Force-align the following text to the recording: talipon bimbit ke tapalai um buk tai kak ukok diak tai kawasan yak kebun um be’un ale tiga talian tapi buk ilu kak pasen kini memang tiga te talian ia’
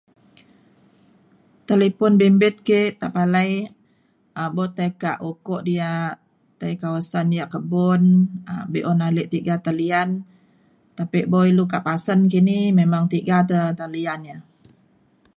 talipon 1.67 2.13
bimbit 2.21 2.55
ke 2.67 2.81
tapalai 3.01 3.51
um 4.39 4.49
buk 4.55 4.69
tai 4.77 4.91
kak 5.03 5.17
ukok 5.31 5.61
diak 5.67 6.13
tai 6.59 6.73
kawasan 6.83 7.27
yak 7.37 7.49
kebun 7.53 8.01
um 8.51 8.63
be’un 8.71 8.99
ale 9.07 9.23
tiga 9.33 9.55
talian 9.65 10.09
tapi 10.97 11.19
buk 11.31 11.43
ilu 11.51 11.63
kak 11.73 11.83
pasen 11.87 12.19
kini 12.31 12.59
memang 12.79 13.03
tiga 13.13 13.37
te 13.49 13.59
talian 13.79 14.19
ia’ 14.29 14.37